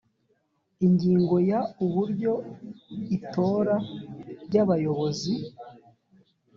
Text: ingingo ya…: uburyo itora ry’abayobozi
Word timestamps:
ingingo 0.85 1.35
ya…: 1.49 1.59
uburyo 1.85 2.33
itora 3.17 3.75
ry’abayobozi 4.45 5.33